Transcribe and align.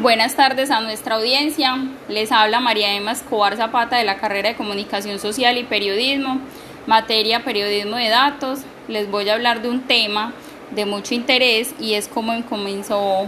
Buenas 0.00 0.34
tardes 0.34 0.70
a 0.70 0.80
nuestra 0.80 1.16
audiencia. 1.16 1.76
Les 2.08 2.32
habla 2.32 2.58
María 2.58 2.94
Emma 2.94 3.12
Escobar 3.12 3.58
Zapata 3.58 3.98
de 3.98 4.04
la 4.04 4.16
carrera 4.16 4.48
de 4.48 4.54
Comunicación 4.56 5.18
Social 5.18 5.58
y 5.58 5.64
Periodismo, 5.64 6.40
materia 6.86 7.44
Periodismo 7.44 7.96
de 7.96 8.08
Datos. 8.08 8.60
Les 8.88 9.10
voy 9.10 9.28
a 9.28 9.34
hablar 9.34 9.60
de 9.60 9.68
un 9.68 9.82
tema 9.82 10.32
de 10.70 10.86
mucho 10.86 11.12
interés 11.12 11.74
y 11.78 11.94
es 11.94 12.08
cómo 12.08 12.32
comenzó 12.46 13.26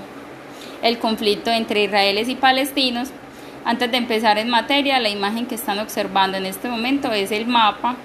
el 0.82 0.98
conflicto 0.98 1.50
entre 1.50 1.85
israelíes 1.85 2.30
y 2.30 2.36
palestinos. 2.36 3.11
Antes 3.66 3.91
de 3.91 3.98
empezar 3.98 4.39
en 4.39 4.48
materia, 4.48 4.98
la 4.98 5.11
imagen 5.11 5.45
que 5.45 5.57
están 5.57 5.79
observando 5.79 6.39
en 6.39 6.46
este 6.46 6.70
momento 6.70 7.12
es 7.12 7.32
el 7.32 7.46
mapa 7.46 7.96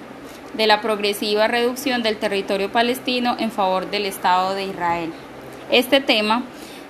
de 0.52 0.66
la 0.66 0.82
progresiva 0.82 1.48
reducción 1.48 2.02
del 2.02 2.18
territorio 2.18 2.70
palestino 2.70 3.34
en 3.38 3.50
favor 3.50 3.90
del 3.90 4.04
Estado 4.04 4.54
de 4.54 4.64
Israel. 4.64 5.10
Este 5.70 6.02
tema 6.02 6.42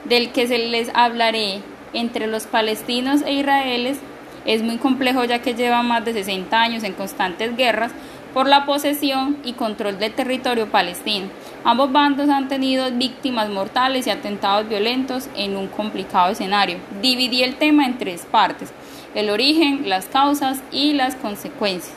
del 0.04 0.30
que 0.30 0.46
se 0.46 0.58
les 0.58 0.90
hablaré 0.94 1.60
entre 1.92 2.26
los 2.26 2.46
palestinos 2.46 3.22
e 3.22 3.32
israelíes 3.32 3.98
es 4.44 4.62
muy 4.62 4.78
complejo 4.78 5.24
ya 5.24 5.40
que 5.40 5.54
lleva 5.54 5.82
más 5.82 6.04
de 6.04 6.14
60 6.14 6.58
años 6.58 6.82
en 6.84 6.94
constantes 6.94 7.56
guerras 7.56 7.92
por 8.32 8.46
la 8.46 8.66
posesión 8.66 9.36
y 9.44 9.54
control 9.54 9.98
del 9.98 10.12
territorio 10.12 10.68
palestino. 10.68 11.28
Ambos 11.64 11.92
bandos 11.92 12.28
han 12.28 12.48
tenido 12.48 12.90
víctimas 12.92 13.48
mortales 13.50 14.06
y 14.06 14.10
atentados 14.10 14.68
violentos 14.68 15.28
en 15.36 15.56
un 15.56 15.66
complicado 15.66 16.30
escenario. 16.30 16.78
Dividí 17.02 17.42
el 17.42 17.56
tema 17.56 17.84
en 17.84 17.98
tres 17.98 18.26
partes, 18.30 18.70
el 19.14 19.30
origen, 19.30 19.88
las 19.88 20.06
causas 20.06 20.62
y 20.72 20.92
las 20.92 21.14
consecuencias. 21.16 21.94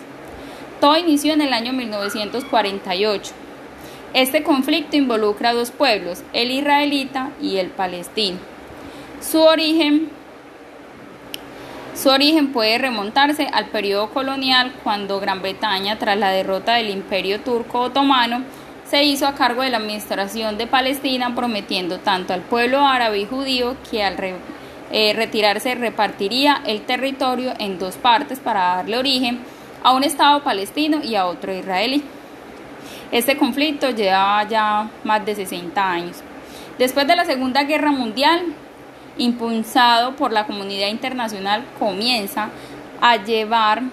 Todo 0.79 0.97
inició 0.97 1.33
en 1.33 1.41
el 1.41 1.53
año 1.53 1.73
1948 1.73 3.33
este 4.13 4.43
conflicto 4.43 4.97
involucra 4.97 5.49
a 5.49 5.53
dos 5.53 5.71
pueblos, 5.71 6.23
el 6.33 6.51
israelita 6.51 7.31
y 7.41 7.57
el 7.57 7.67
palestino. 7.67 8.37
Su 9.21 9.41
origen, 9.41 10.09
su 11.95 12.09
origen 12.09 12.51
puede 12.51 12.77
remontarse 12.77 13.47
al 13.53 13.67
periodo 13.67 14.09
colonial 14.09 14.73
cuando 14.83 15.19
Gran 15.19 15.41
Bretaña, 15.41 15.97
tras 15.99 16.17
la 16.17 16.31
derrota 16.31 16.75
del 16.75 16.89
imperio 16.89 17.41
turco 17.41 17.81
otomano, 17.81 18.43
se 18.89 19.03
hizo 19.03 19.25
a 19.25 19.35
cargo 19.35 19.61
de 19.61 19.69
la 19.69 19.77
administración 19.77 20.57
de 20.57 20.67
Palestina, 20.67 21.33
prometiendo 21.33 21.99
tanto 21.99 22.33
al 22.33 22.41
pueblo 22.41 22.85
árabe 22.85 23.19
y 23.19 23.25
judío 23.25 23.77
que 23.89 24.03
al 24.03 24.17
eh, 24.91 25.13
retirarse 25.15 25.75
repartiría 25.75 26.61
el 26.65 26.81
territorio 26.81 27.53
en 27.59 27.79
dos 27.79 27.95
partes 27.95 28.39
para 28.39 28.75
darle 28.75 28.97
origen 28.97 29.39
a 29.81 29.93
un 29.93 30.03
Estado 30.03 30.43
palestino 30.43 31.01
y 31.01 31.15
a 31.15 31.25
otro 31.27 31.53
israelí. 31.53 32.03
Este 33.11 33.35
conflicto 33.35 33.89
lleva 33.89 34.47
ya 34.47 34.89
más 35.03 35.25
de 35.25 35.35
60 35.35 35.91
años. 35.91 36.17
Después 36.77 37.05
de 37.07 37.15
la 37.15 37.25
Segunda 37.25 37.63
Guerra 37.63 37.91
Mundial, 37.91 38.41
impulsado 39.17 40.15
por 40.15 40.31
la 40.31 40.45
comunidad 40.45 40.87
internacional, 40.87 41.65
comienza 41.77 42.49
a 43.01 43.17
llevar 43.17 43.83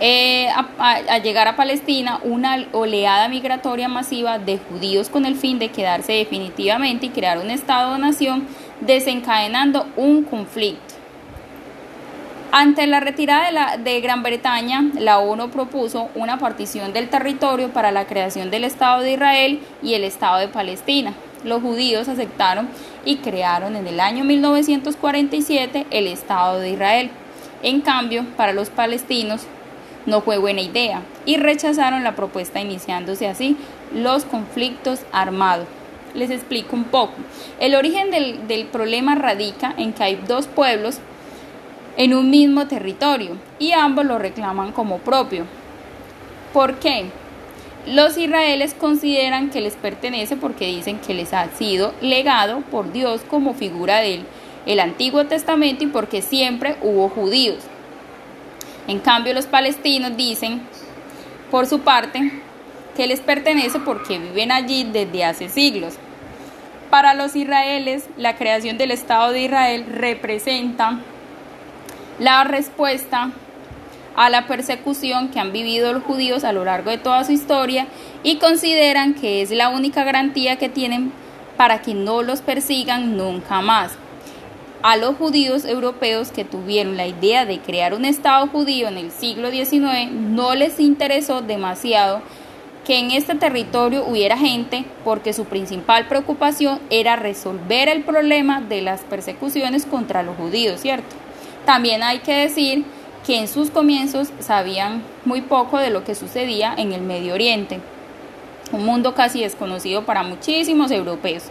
eh, 0.00 0.48
a, 0.50 1.18
llegar 1.18 1.48
a 1.48 1.56
Palestina 1.56 2.20
una 2.22 2.66
oleada 2.72 3.28
migratoria 3.28 3.88
masiva 3.88 4.38
de 4.38 4.58
judíos 4.58 5.08
con 5.08 5.24
el 5.24 5.36
fin 5.36 5.58
de 5.58 5.70
quedarse 5.70 6.12
definitivamente 6.12 7.06
y 7.06 7.10
crear 7.10 7.38
un 7.38 7.50
Estado-nación, 7.50 8.46
desencadenando 8.82 9.86
un 9.96 10.24
conflicto 10.24 10.95
ante 12.52 12.86
la 12.86 13.00
retirada 13.00 13.76
de, 13.76 14.00
Gran 14.00 14.22
Bretaña, 14.22 14.90
la 14.98 15.18
ONU 15.18 15.50
propuso 15.50 16.08
una 16.14 16.38
partición 16.38 16.92
del 16.92 17.08
territorio 17.08 17.70
para 17.70 17.90
la 17.90 18.06
creación 18.06 18.50
del 18.50 18.64
Estado 18.64 19.02
de 19.02 19.12
Israel 19.12 19.60
y 19.82 19.94
el 19.94 20.04
Estado 20.04 20.38
de 20.38 20.48
Palestina. 20.48 21.12
Los 21.44 21.62
judíos 21.62 22.08
aceptaron 22.08 22.68
y 23.04 23.16
crearon 23.16 23.76
en 23.76 23.86
el 23.86 24.00
año 24.00 24.24
1947 24.24 25.86
el 25.90 26.06
Estado 26.06 26.60
de 26.60 26.70
Israel. 26.70 27.10
En 27.62 27.80
cambio, 27.80 28.24
para 28.36 28.52
los 28.52 28.70
palestinos 28.70 29.42
no 30.06 30.20
fue 30.20 30.38
buena 30.38 30.60
idea 30.60 31.02
y 31.24 31.36
rechazaron 31.36 32.04
la 32.04 32.16
propuesta 32.16 32.60
iniciándose 32.60 33.28
así 33.28 33.56
los 33.92 34.24
conflictos 34.24 35.00
armados. 35.12 35.66
Les 36.14 36.30
explico 36.30 36.74
un 36.74 36.84
poco. 36.84 37.14
El 37.60 37.74
origen 37.74 38.10
del, 38.10 38.48
del 38.48 38.66
problema 38.66 39.14
radica 39.14 39.74
en 39.76 39.92
que 39.92 40.02
hay 40.02 40.16
dos 40.26 40.46
pueblos 40.46 41.00
en 41.96 42.14
un 42.14 42.30
mismo 42.30 42.66
territorio 42.66 43.36
y 43.58 43.72
ambos 43.72 44.04
lo 44.04 44.18
reclaman 44.18 44.72
como 44.72 44.98
propio. 44.98 45.44
¿Por 46.52 46.76
qué? 46.76 47.06
Los 47.86 48.18
israelíes 48.18 48.74
consideran 48.74 49.50
que 49.50 49.60
les 49.60 49.74
pertenece 49.74 50.36
porque 50.36 50.66
dicen 50.66 50.98
que 50.98 51.14
les 51.14 51.32
ha 51.32 51.48
sido 51.50 51.94
legado 52.00 52.60
por 52.70 52.92
Dios 52.92 53.22
como 53.28 53.54
figura 53.54 53.98
del 53.98 54.24
el 54.66 54.80
Antiguo 54.80 55.24
Testamento 55.26 55.84
y 55.84 55.86
porque 55.86 56.20
siempre 56.20 56.76
hubo 56.82 57.08
judíos. 57.08 57.58
En 58.88 58.98
cambio, 58.98 59.32
los 59.32 59.46
palestinos 59.46 60.16
dicen, 60.16 60.60
por 61.50 61.66
su 61.66 61.80
parte, 61.80 62.32
que 62.96 63.06
les 63.06 63.20
pertenece 63.20 63.78
porque 63.78 64.18
viven 64.18 64.50
allí 64.50 64.84
desde 64.84 65.24
hace 65.24 65.48
siglos. 65.48 65.94
Para 66.90 67.14
los 67.14 67.36
israelíes, 67.36 68.08
la 68.16 68.36
creación 68.36 68.78
del 68.78 68.90
Estado 68.90 69.32
de 69.32 69.42
Israel 69.42 69.86
representa 69.88 71.00
la 72.18 72.44
respuesta 72.44 73.30
a 74.16 74.30
la 74.30 74.46
persecución 74.46 75.28
que 75.28 75.38
han 75.38 75.52
vivido 75.52 75.92
los 75.92 76.02
judíos 76.02 76.44
a 76.44 76.52
lo 76.52 76.64
largo 76.64 76.90
de 76.90 76.98
toda 76.98 77.24
su 77.24 77.32
historia 77.32 77.86
y 78.22 78.36
consideran 78.36 79.14
que 79.14 79.42
es 79.42 79.50
la 79.50 79.68
única 79.68 80.04
garantía 80.04 80.56
que 80.56 80.70
tienen 80.70 81.12
para 81.56 81.82
que 81.82 81.94
no 81.94 82.22
los 82.22 82.40
persigan 82.40 83.16
nunca 83.16 83.60
más. 83.60 83.92
A 84.82 84.96
los 84.96 85.16
judíos 85.16 85.64
europeos 85.64 86.30
que 86.30 86.44
tuvieron 86.44 86.96
la 86.96 87.06
idea 87.06 87.44
de 87.44 87.60
crear 87.60 87.92
un 87.92 88.04
Estado 88.04 88.46
judío 88.46 88.88
en 88.88 88.96
el 88.96 89.10
siglo 89.10 89.50
XIX 89.50 90.10
no 90.12 90.54
les 90.54 90.80
interesó 90.80 91.42
demasiado 91.42 92.22
que 92.86 92.98
en 92.98 93.10
este 93.10 93.34
territorio 93.34 94.04
hubiera 94.06 94.38
gente 94.38 94.84
porque 95.04 95.32
su 95.32 95.44
principal 95.44 96.06
preocupación 96.06 96.78
era 96.88 97.16
resolver 97.16 97.88
el 97.88 98.04
problema 98.04 98.60
de 98.60 98.80
las 98.80 99.00
persecuciones 99.00 99.84
contra 99.84 100.22
los 100.22 100.36
judíos, 100.36 100.80
¿cierto? 100.80 101.25
También 101.66 102.04
hay 102.04 102.20
que 102.20 102.32
decir 102.32 102.84
que 103.26 103.40
en 103.40 103.48
sus 103.48 103.70
comienzos 103.70 104.28
sabían 104.38 105.02
muy 105.24 105.42
poco 105.42 105.78
de 105.78 105.90
lo 105.90 106.04
que 106.04 106.14
sucedía 106.14 106.72
en 106.78 106.92
el 106.92 107.00
Medio 107.00 107.34
Oriente, 107.34 107.80
un 108.70 108.86
mundo 108.86 109.16
casi 109.16 109.40
desconocido 109.40 110.04
para 110.04 110.22
muchísimos 110.22 110.92
europeos. 110.92 111.42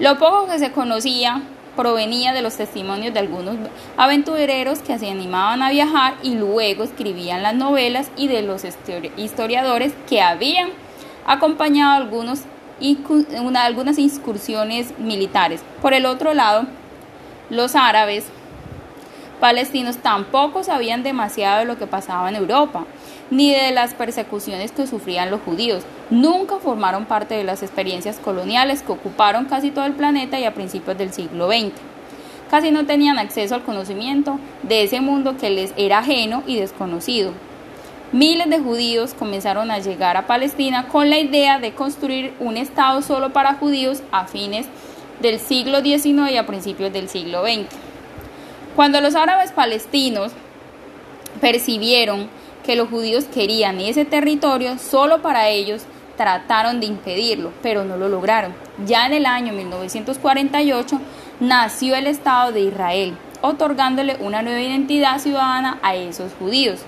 Lo 0.00 0.16
poco 0.16 0.46
que 0.46 0.58
se 0.58 0.72
conocía 0.72 1.42
provenía 1.76 2.32
de 2.32 2.40
los 2.40 2.56
testimonios 2.56 3.12
de 3.12 3.20
algunos 3.20 3.56
aventureros 3.98 4.78
que 4.78 4.98
se 4.98 5.10
animaban 5.10 5.62
a 5.62 5.70
viajar 5.70 6.14
y 6.22 6.34
luego 6.34 6.82
escribían 6.82 7.42
las 7.42 7.54
novelas 7.54 8.10
y 8.16 8.28
de 8.28 8.40
los 8.40 8.62
historiadores 9.18 9.92
que 10.08 10.22
habían 10.22 10.70
acompañado 11.26 11.92
algunos, 11.92 12.40
algunas 13.54 13.98
incursiones 13.98 14.98
militares. 14.98 15.62
Por 15.82 15.92
el 15.92 16.06
otro 16.06 16.32
lado, 16.32 16.64
los 17.50 17.74
árabes 17.74 18.24
palestinos 19.42 19.96
tampoco 19.96 20.62
sabían 20.62 21.02
demasiado 21.02 21.58
de 21.58 21.64
lo 21.64 21.76
que 21.76 21.88
pasaba 21.88 22.28
en 22.28 22.36
Europa, 22.36 22.86
ni 23.28 23.50
de 23.50 23.72
las 23.72 23.92
persecuciones 23.92 24.70
que 24.70 24.86
sufrían 24.86 25.32
los 25.32 25.40
judíos. 25.40 25.82
Nunca 26.10 26.58
formaron 26.58 27.06
parte 27.06 27.34
de 27.34 27.42
las 27.42 27.64
experiencias 27.64 28.20
coloniales 28.20 28.82
que 28.82 28.92
ocuparon 28.92 29.46
casi 29.46 29.72
todo 29.72 29.84
el 29.84 29.94
planeta 29.94 30.38
y 30.38 30.44
a 30.44 30.54
principios 30.54 30.96
del 30.96 31.12
siglo 31.12 31.48
XX. 31.48 31.72
Casi 32.52 32.70
no 32.70 32.86
tenían 32.86 33.18
acceso 33.18 33.56
al 33.56 33.64
conocimiento 33.64 34.38
de 34.62 34.84
ese 34.84 35.00
mundo 35.00 35.36
que 35.36 35.50
les 35.50 35.74
era 35.76 35.98
ajeno 35.98 36.44
y 36.46 36.54
desconocido. 36.54 37.32
Miles 38.12 38.48
de 38.48 38.60
judíos 38.60 39.12
comenzaron 39.12 39.72
a 39.72 39.80
llegar 39.80 40.16
a 40.16 40.28
Palestina 40.28 40.86
con 40.86 41.10
la 41.10 41.18
idea 41.18 41.58
de 41.58 41.72
construir 41.72 42.32
un 42.38 42.56
Estado 42.56 43.02
solo 43.02 43.32
para 43.32 43.54
judíos 43.54 44.04
a 44.12 44.26
fines 44.28 44.68
del 45.20 45.40
siglo 45.40 45.80
XIX 45.80 46.30
y 46.30 46.36
a 46.36 46.46
principios 46.46 46.92
del 46.92 47.08
siglo 47.08 47.42
XX. 47.42 47.91
Cuando 48.76 49.02
los 49.02 49.14
árabes 49.14 49.52
palestinos 49.52 50.32
percibieron 51.40 52.28
que 52.64 52.74
los 52.74 52.88
judíos 52.88 53.24
querían 53.24 53.80
ese 53.80 54.04
territorio 54.06 54.78
solo 54.78 55.20
para 55.20 55.48
ellos, 55.48 55.82
trataron 56.16 56.80
de 56.80 56.86
impedirlo, 56.86 57.52
pero 57.62 57.84
no 57.84 57.96
lo 57.98 58.08
lograron. 58.08 58.54
Ya 58.86 59.06
en 59.06 59.12
el 59.12 59.26
año 59.26 59.52
1948 59.52 61.00
nació 61.40 61.96
el 61.96 62.06
Estado 62.06 62.52
de 62.52 62.60
Israel, 62.60 63.14
otorgándole 63.42 64.16
una 64.20 64.40
nueva 64.40 64.60
identidad 64.60 65.18
ciudadana 65.18 65.78
a 65.82 65.94
esos 65.94 66.32
judíos, 66.38 66.80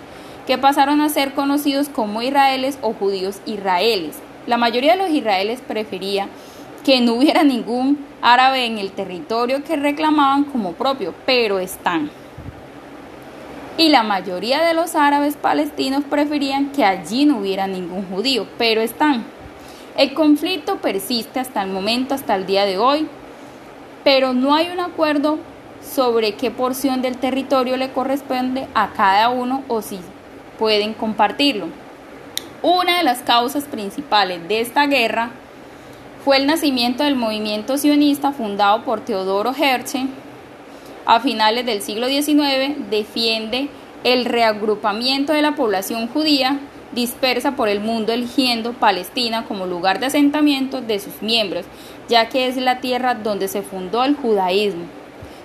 que 0.47 0.57
pasaron 0.57 1.03
a 1.03 1.09
ser 1.11 1.35
conocidos 1.35 1.89
como 1.89 2.23
israelíes 2.23 2.79
o 2.81 2.95
judíos 2.95 3.41
israelíes. 3.45 4.17
La 4.47 4.57
mayoría 4.57 4.93
de 4.93 5.03
los 5.03 5.11
israelíes 5.11 5.61
prefería 5.61 6.29
que 6.85 7.01
no 7.01 7.15
hubiera 7.15 7.43
ningún 7.43 8.07
árabe 8.21 8.67
en 8.67 8.79
el 8.79 8.93
territorio 8.93 9.65
que 9.65 9.77
reclamaban 9.77 10.45
como 10.45 10.73
propio, 10.73 11.15
pero 11.25 11.59
están. 11.59 12.11
Y 13.77 13.89
la 13.89 14.03
mayoría 14.03 14.63
de 14.63 14.75
los 14.75 14.95
árabes 14.95 15.37
palestinos 15.37 16.05
preferían 16.09 16.71
que 16.71 16.85
allí 16.85 17.25
no 17.25 17.39
hubiera 17.39 17.67
ningún 17.67 18.07
judío, 18.09 18.47
pero 18.57 18.81
están. 18.83 19.25
El 19.97 20.15
conflicto 20.15 20.77
persiste 20.77 21.41
hasta 21.41 21.63
el 21.63 21.71
momento, 21.71 22.15
hasta 22.15 22.35
el 22.37 22.47
día 22.47 22.65
de 22.67 22.79
hoy. 22.79 23.09
pero 24.05 24.35
no 24.35 24.55
hay 24.55 24.69
un 24.69 24.81
acuerdo 24.81 25.39
sobre 25.81 26.35
qué 26.35 26.51
porción 26.51 27.01
del 27.01 27.17
territorio 27.17 27.79
le 27.79 27.91
corresponde 27.91 28.69
a 28.75 28.91
cada 28.91 29.31
uno 29.31 29.65
o 29.67 29.81
si 29.81 29.99
pueden 30.59 30.93
compartirlo. 30.93 31.69
Una 32.63 32.99
de 32.99 33.03
las 33.03 33.21
causas 33.21 33.65
principales 33.65 34.47
de 34.47 34.61
esta 34.61 34.87
guerra 34.87 35.31
fue 36.25 36.38
el 36.38 36.47
nacimiento 36.47 37.05
del 37.05 37.17
movimiento 37.17 37.76
sionista 37.76 38.32
fundado 38.32 38.82
por 38.82 39.00
Teodoro 39.00 39.55
Herzl 39.55 40.09
a 41.05 41.21
finales 41.21 41.67
del 41.67 41.82
siglo 41.82 42.09
XIX, 42.09 42.88
defiende 42.88 43.69
el 44.05 44.25
reagrupamiento 44.25 45.35
de 45.35 45.43
la 45.43 45.55
población 45.55 46.09
judía 46.09 46.59
dispersa 46.93 47.56
por 47.56 47.69
el 47.69 47.81
mundo 47.81 48.12
eligiendo 48.12 48.73
Palestina 48.73 49.44
como 49.44 49.67
lugar 49.67 50.00
de 50.00 50.06
asentamiento 50.06 50.81
de 50.81 50.99
sus 50.99 51.21
miembros, 51.21 51.67
ya 52.09 52.29
que 52.31 52.47
es 52.47 52.56
la 52.56 52.81
tierra 52.81 53.15
donde 53.15 53.49
se 53.49 53.61
fundó 53.61 54.03
el 54.05 54.17
judaísmo. 54.17 54.85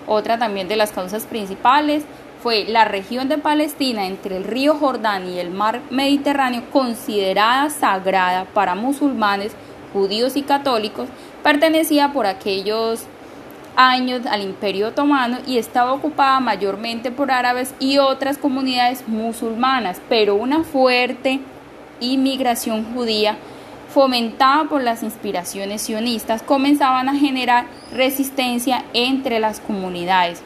Otra 0.08 0.38
también 0.40 0.70
de 0.70 0.78
las 0.78 0.92
causas 0.92 1.26
principales 1.26 2.04
fue 2.42 2.66
la 2.66 2.86
región 2.86 3.28
de 3.28 3.38
Palestina 3.38 4.06
entre 4.08 4.38
el 4.38 4.46
río 4.46 4.76
Jordán 4.76 5.28
y 5.28 5.40
el 5.40 5.50
mar 5.50 5.82
Mediterráneo, 5.90 6.64
considerada 6.72 7.70
sagrada 7.70 8.46
para 8.46 8.76
musulmanes, 8.76 9.54
judíos 9.94 10.36
y 10.36 10.44
católicos, 10.44 11.08
pertenecía 11.44 12.12
por 12.14 12.26
aquellos 12.26 13.06
años 13.76 14.26
al 14.26 14.42
Imperio 14.42 14.90
Otomano 14.90 15.38
y 15.48 15.58
estaba 15.58 15.94
ocupada 15.94 16.40
mayormente 16.40 17.12
por 17.12 17.32
árabes 17.32 17.74
y 17.80 17.98
otras 17.98 18.38
comunidades 18.38 19.08
musulmanas, 19.08 20.02
pero 20.10 20.36
una 20.36 20.64
fuerte 20.64 21.40
inmigración 22.02 22.94
judía 22.94 23.38
fomentada 23.94 24.66
por 24.66 24.84
las 24.84 25.02
inspiraciones 25.02 25.82
sionistas 25.82 26.44
comenzaban 26.44 27.10
a 27.10 27.16
generar 27.16 27.66
resistencia 27.92 28.84
entre 28.94 29.40
las 29.40 29.60
comunidades. 29.60 30.42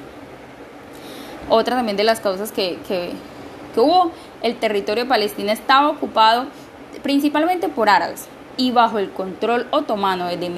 Otra 1.50 1.76
también 1.76 1.98
de 1.98 2.04
las 2.04 2.20
causas 2.20 2.52
que, 2.52 2.78
que, 2.88 3.12
hubo, 3.76 4.12
el 4.42 4.56
territorio 4.58 5.04
de 5.04 5.10
Palestina 5.10 5.52
estaba 5.52 5.90
ocupado 5.90 6.46
principalmente 7.02 7.68
por 7.68 7.90
árabes 7.90 8.28
y 8.58 8.72
bajo 8.72 9.00
el 9.00 9.12
control 9.12 9.68
otomano 9.72 10.28
desde 10.28 10.52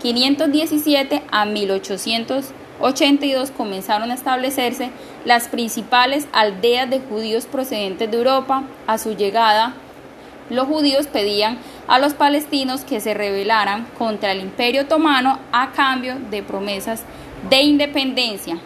517 0.00 1.22
a 1.30 1.44
1882 1.44 3.50
comenzaron 3.50 4.10
a 4.10 4.14
establecerse 4.14 4.90
las 5.24 5.48
principales 5.48 6.28
aldeas 6.32 6.88
de 6.88 7.00
judíos 7.00 7.46
procedentes 7.46 8.10
de 8.10 8.16
Europa. 8.16 8.62
A 8.86 8.98
su 8.98 9.16
llegada, 9.16 9.74
los 10.50 10.66
judíos 10.66 11.06
pedían 11.06 11.58
a 11.88 11.98
los 11.98 12.14
palestinos 12.14 12.82
que 12.82 13.00
se 13.00 13.14
rebelaran 13.14 13.86
contra 13.98 14.32
el 14.32 14.40
imperio 14.40 14.82
otomano 14.82 15.38
a 15.52 15.72
cambio 15.72 16.16
de 16.30 16.42
promesas 16.42 17.02
de 17.48 17.62
independencia. 17.62 18.58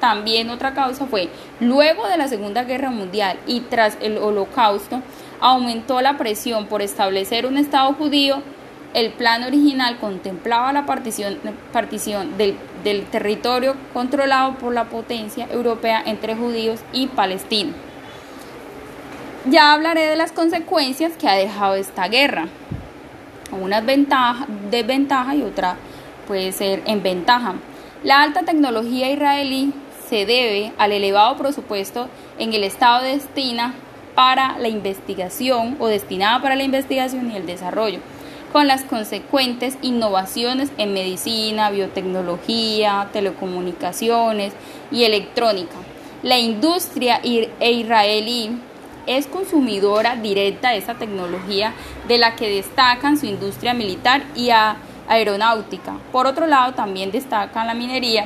También 0.00 0.50
otra 0.50 0.74
causa 0.74 1.06
fue, 1.06 1.30
luego 1.58 2.06
de 2.06 2.18
la 2.18 2.28
Segunda 2.28 2.64
Guerra 2.64 2.90
Mundial 2.90 3.38
y 3.46 3.60
tras 3.60 3.96
el 4.02 4.18
Holocausto, 4.18 5.00
aumentó 5.40 6.00
la 6.00 6.16
presión 6.16 6.66
por 6.66 6.82
establecer 6.82 7.46
un 7.46 7.56
Estado 7.56 7.92
judío 7.94 8.42
el 8.96 9.12
plan 9.12 9.42
original 9.42 9.98
contemplaba 9.98 10.72
la 10.72 10.86
partición, 10.86 11.38
del, 12.38 13.04
territorio 13.10 13.74
controlado 13.92 14.54
por 14.54 14.72
la 14.72 14.84
potencia 14.84 15.46
europea 15.50 16.02
entre 16.06 16.34
judíos 16.34 16.80
y 16.94 17.06
palestinos. 17.08 17.74
Ya 19.50 19.74
hablaré 19.74 20.06
de 20.06 20.16
las 20.16 20.32
consecuencias 20.32 21.12
que 21.18 21.28
ha 21.28 21.34
dejado 21.34 21.74
esta 21.74 22.08
guerra. 22.08 22.48
Una 23.52 23.82
ventaja, 23.82 24.46
desventaja 24.70 25.34
y 25.34 25.42
otra 25.42 25.76
puede 26.26 26.50
ser 26.52 26.82
en 26.86 27.02
ventaja. 27.02 27.56
La 28.02 28.22
alta 28.22 28.44
tecnología 28.44 29.10
israelí 29.10 29.74
se 30.08 30.24
debe 30.24 30.72
al 30.78 30.92
elevado 30.92 31.36
presupuesto 31.36 32.08
en 32.38 32.54
el 32.54 32.64
Estado 32.64 33.02
destina 33.04 33.74
para 34.16 34.58
la 34.58 34.68
investigación 34.68 35.76
o 35.78 35.86
destinada 35.86 36.42
para 36.42 36.56
la 36.56 36.64
investigación 36.64 37.30
y 37.30 37.36
el 37.36 37.46
desarrollo 37.46 38.00
con 38.52 38.66
las 38.66 38.84
consecuentes 38.84 39.76
innovaciones 39.82 40.70
en 40.78 40.94
medicina, 40.94 41.70
biotecnología, 41.70 43.08
telecomunicaciones 43.12 44.54
y 44.90 45.04
electrónica. 45.04 45.76
La 46.22 46.38
industria 46.38 47.20
e 47.22 47.70
israelí 47.70 48.58
es 49.06 49.26
consumidora 49.26 50.16
directa 50.16 50.70
de 50.70 50.78
esta 50.78 50.94
tecnología 50.94 51.74
de 52.08 52.16
la 52.16 52.34
que 52.34 52.48
destacan 52.48 53.18
su 53.18 53.26
industria 53.26 53.74
militar 53.74 54.22
y 54.34 54.48
aeronáutica. 55.06 55.98
Por 56.10 56.26
otro 56.26 56.46
lado, 56.46 56.72
también 56.72 57.12
destacan 57.12 57.66
la 57.66 57.74
minería 57.74 58.24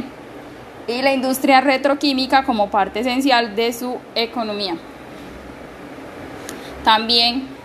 y 0.87 1.03
la 1.03 1.13
industria 1.13 1.61
retroquímica 1.61 2.45
como 2.45 2.71
parte 2.71 3.01
esencial 3.01 3.57
de 3.57 3.73
su 3.73 3.99
economía. 4.15 4.77
También 6.85 7.61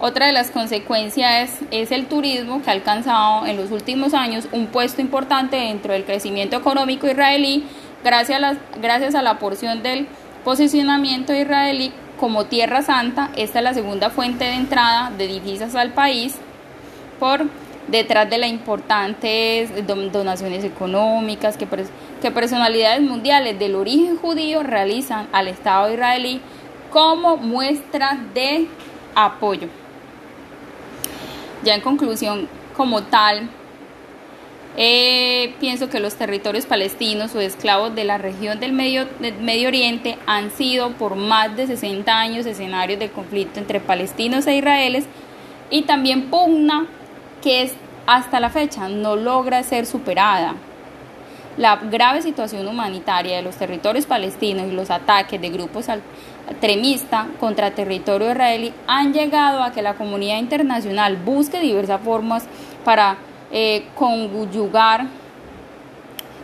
otra 0.00 0.26
de 0.26 0.32
las 0.32 0.50
consecuencias 0.52 1.58
es, 1.72 1.90
el 1.90 2.06
turismo 2.06 2.62
que 2.62 2.70
ha 2.70 2.72
alcanzado 2.72 3.46
en 3.46 3.56
los 3.56 3.72
últimos 3.72 4.14
años 4.14 4.46
un 4.52 4.66
puesto 4.66 5.00
importante 5.00 5.56
dentro 5.56 5.92
del 5.92 6.04
crecimiento 6.04 6.56
económico 6.56 7.08
israelí 7.08 7.64
gracias 8.04 9.14
a, 9.16 9.22
la 9.22 9.38
porción 9.40 9.82
del 9.82 10.06
posicionamiento 10.44 11.34
israelí 11.34 11.92
como 12.20 12.44
Tierra 12.44 12.82
Santa. 12.82 13.30
Esta 13.36 13.58
es 13.58 13.64
la 13.64 13.74
segunda 13.74 14.10
fuente 14.10 14.44
de 14.44 14.54
entrada 14.54 15.10
de 15.18 15.26
divisas 15.26 15.74
al 15.74 15.90
país 15.90 16.36
por 17.18 17.46
detrás 17.88 18.30
de 18.30 18.38
las 18.38 18.50
importantes 18.50 19.70
donaciones 20.12 20.62
económicas 20.62 21.56
que, 21.56 21.66
que 22.22 22.30
personalidades 22.30 23.00
mundiales 23.00 23.58
del 23.58 23.74
origen 23.74 24.16
judío 24.16 24.62
realizan 24.62 25.26
al 25.32 25.48
Estado 25.48 25.92
israelí 25.92 26.40
como 26.90 27.36
muestra 27.36 28.18
de 28.34 28.66
apoyo. 29.14 29.68
Ya 31.64 31.74
en 31.74 31.80
conclusión, 31.80 32.48
como 32.76 33.02
tal, 33.02 33.48
eh, 34.80 35.54
pienso 35.58 35.88
que 35.90 35.98
los 35.98 36.14
territorios 36.14 36.64
palestinos 36.64 37.34
o 37.34 37.40
esclavos 37.40 37.96
de 37.96 38.04
la 38.04 38.16
región 38.16 38.60
del 38.60 38.72
Medio, 38.72 39.08
Oriente 39.66 40.16
han 40.26 40.52
sido 40.52 40.92
por 40.92 41.16
más 41.16 41.56
de 41.56 41.66
60 41.66 42.16
años 42.16 42.46
escenarios 42.46 43.00
de 43.00 43.10
conflicto 43.10 43.58
entre 43.58 43.80
palestinos 43.80 44.46
e 44.46 44.54
israelíes 44.54 45.06
y 45.68 45.82
también 45.82 46.30
pugna 46.30 46.86
que 47.42 47.62
es, 47.62 47.74
hasta 48.06 48.38
la 48.38 48.50
fecha 48.50 48.88
no 48.88 49.16
logra 49.16 49.64
ser 49.64 49.84
superada. 49.84 50.54
La 51.56 51.74
grave 51.74 52.22
situación 52.22 52.68
humanitaria 52.68 53.38
de 53.38 53.42
los 53.42 53.56
territorios 53.56 54.06
palestinos 54.06 54.68
y 54.68 54.70
los 54.70 54.90
ataques 54.90 55.40
de 55.40 55.50
grupos 55.50 55.86
extremistas 56.50 57.26
contra 57.40 57.74
territorio 57.74 58.30
israelí 58.30 58.72
han 58.86 59.12
llegado 59.12 59.62
a 59.62 59.72
que 59.72 59.82
la 59.82 59.94
comunidad 59.94 60.38
internacional 60.38 61.16
busque 61.16 61.60
diversas 61.60 62.00
formas 62.00 62.44
para 62.84 63.18
eh, 63.50 63.84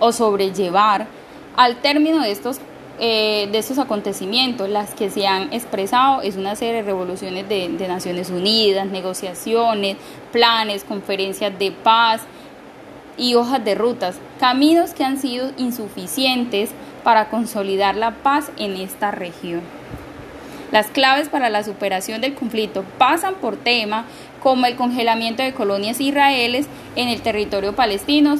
o 0.00 0.12
sobrellevar 0.12 1.06
al 1.56 1.76
término 1.76 2.20
de 2.20 2.30
estos 2.30 2.60
eh, 3.00 3.48
de 3.50 3.58
estos 3.58 3.78
acontecimientos, 3.78 4.68
las 4.68 4.94
que 4.94 5.10
se 5.10 5.26
han 5.26 5.52
expresado 5.52 6.22
es 6.22 6.36
una 6.36 6.54
serie 6.54 6.74
de 6.74 6.82
revoluciones 6.82 7.48
de, 7.48 7.68
de 7.68 7.88
Naciones 7.88 8.30
Unidas, 8.30 8.86
negociaciones, 8.86 9.96
planes, 10.30 10.84
conferencias 10.84 11.58
de 11.58 11.72
paz, 11.72 12.20
y 13.16 13.34
hojas 13.34 13.64
de 13.64 13.74
rutas, 13.74 14.16
caminos 14.40 14.92
que 14.92 15.04
han 15.04 15.18
sido 15.18 15.50
insuficientes 15.56 16.70
para 17.04 17.28
consolidar 17.28 17.94
la 17.94 18.10
paz 18.10 18.50
en 18.58 18.74
esta 18.74 19.12
región. 19.12 19.60
Las 20.72 20.88
claves 20.88 21.28
para 21.28 21.50
la 21.50 21.62
superación 21.62 22.20
del 22.20 22.34
conflicto 22.34 22.84
pasan 22.98 23.34
por 23.34 23.56
temas 23.56 24.06
como 24.42 24.66
el 24.66 24.74
congelamiento 24.74 25.42
de 25.42 25.54
colonias 25.54 26.00
israelíes 26.00 26.66
en 26.96 27.08
el 27.08 27.20
territorio 27.20 27.76
palestino, 27.76 28.34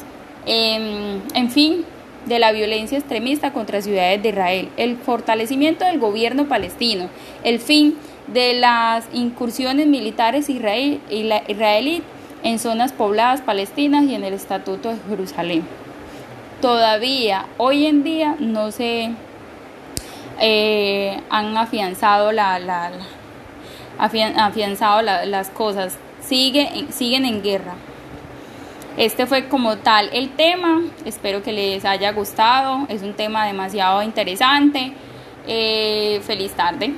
en, 0.47 1.23
en 1.35 1.51
fin, 1.51 1.85
de 2.27 2.39
la 2.39 2.53
violencia 2.53 2.99
extremista 2.99 3.53
contra 3.53 3.83
ciudades 3.83 4.23
de 4.23 4.31
Israel, 4.31 4.69
el 4.77 4.97
fortalecimiento 4.97 5.85
del 5.85 5.99
gobierno 5.99 6.47
palestino, 6.47 7.09
el 7.45 7.61
fin 7.61 7.97
de 8.27 8.55
las 8.55 9.07
incursiones 9.13 9.87
militares 9.87 10.49
israelíes 10.49 12.03
en 12.43 12.59
zonas 12.59 12.93
pobladas 12.93 13.43
palestinas 13.43 14.05
y 14.05 14.15
en 14.15 14.25
el 14.25 14.35
Estatuto 14.35 14.91
de 14.91 14.97
Jerusalén. 15.09 15.84
Todavía 16.65 17.45
hoy 17.59 17.85
en 17.85 18.03
día 18.05 18.37
no 18.39 18.71
se 18.71 19.11
eh, 20.41 21.21
han 21.29 21.55
afianzado, 21.59 22.33
la, 22.33 22.91
afianzado 23.99 25.03
las 25.03 25.51
cosas, 25.51 25.99
Sigue, 26.23 26.87
siguen 26.89 27.27
en 27.27 27.43
guerra. 27.43 27.75
Este 28.97 29.27
fue 29.27 29.47
como 29.49 29.77
tal 29.77 30.09
el 30.15 30.31
tema, 30.31 30.81
espero 31.05 31.43
que 31.43 31.53
les 31.53 31.85
haya 31.85 32.13
gustado, 32.13 32.87
es 32.89 33.03
un 33.03 33.13
tema 33.13 33.45
demasiado 33.45 34.03
interesante. 34.03 34.95
Eh, 35.47 36.23
feliz 36.25 36.53
tarde. 36.53 36.95